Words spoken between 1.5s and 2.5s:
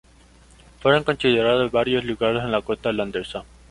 varios lugares